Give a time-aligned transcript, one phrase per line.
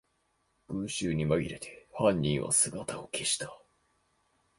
[0.67, 3.55] 群集にまぎれて犯人は姿を消した